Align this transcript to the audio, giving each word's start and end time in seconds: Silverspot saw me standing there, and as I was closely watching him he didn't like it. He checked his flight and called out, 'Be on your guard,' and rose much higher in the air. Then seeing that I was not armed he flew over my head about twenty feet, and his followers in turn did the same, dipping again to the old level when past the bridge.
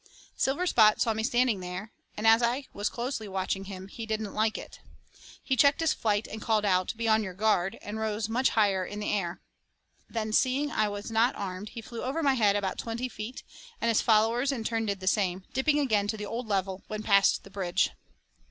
Silverspot 0.35 0.99
saw 0.99 1.13
me 1.13 1.21
standing 1.21 1.59
there, 1.59 1.91
and 2.17 2.25
as 2.25 2.41
I 2.41 2.65
was 2.73 2.89
closely 2.89 3.27
watching 3.27 3.65
him 3.65 3.87
he 3.87 4.07
didn't 4.07 4.33
like 4.33 4.57
it. 4.57 4.79
He 5.43 5.55
checked 5.55 5.79
his 5.79 5.93
flight 5.93 6.27
and 6.27 6.41
called 6.41 6.65
out, 6.65 6.91
'Be 6.97 7.07
on 7.07 7.21
your 7.21 7.35
guard,' 7.35 7.77
and 7.83 7.99
rose 7.99 8.27
much 8.27 8.49
higher 8.57 8.83
in 8.83 8.99
the 8.99 9.13
air. 9.13 9.41
Then 10.09 10.33
seeing 10.33 10.69
that 10.69 10.79
I 10.79 10.89
was 10.89 11.11
not 11.11 11.35
armed 11.35 11.69
he 11.69 11.81
flew 11.81 12.01
over 12.01 12.23
my 12.23 12.33
head 12.33 12.55
about 12.55 12.79
twenty 12.79 13.09
feet, 13.09 13.43
and 13.79 13.89
his 13.89 14.01
followers 14.01 14.51
in 14.51 14.63
turn 14.63 14.87
did 14.87 15.01
the 15.01 15.07
same, 15.07 15.43
dipping 15.53 15.77
again 15.79 16.07
to 16.07 16.17
the 16.17 16.25
old 16.25 16.47
level 16.47 16.81
when 16.87 17.03
past 17.03 17.43
the 17.43 17.51
bridge. 17.51 17.91